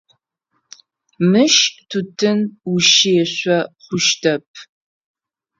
Мыщ 1.31 1.55
тутын 1.89 2.39
ущешъо 2.73 3.59
хъущэп. 3.83 4.45